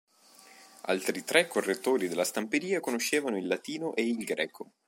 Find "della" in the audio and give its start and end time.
2.07-2.23